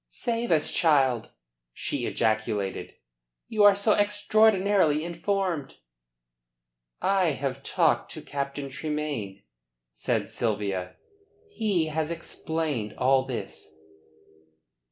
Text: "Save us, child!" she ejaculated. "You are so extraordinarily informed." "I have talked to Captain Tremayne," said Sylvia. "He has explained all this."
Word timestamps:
"Save 0.07 0.49
us, 0.51 0.71
child!" 0.73 1.29
she 1.73 2.07
ejaculated. 2.07 2.95
"You 3.47 3.63
are 3.63 3.75
so 3.75 3.93
extraordinarily 3.93 5.03
informed." 5.03 5.75
"I 7.03 7.33
have 7.33 7.61
talked 7.61 8.11
to 8.13 8.23
Captain 8.23 8.67
Tremayne," 8.67 9.43
said 9.91 10.27
Sylvia. 10.27 10.95
"He 11.51 11.89
has 11.89 12.09
explained 12.09 12.95
all 12.97 13.25
this." 13.25 13.75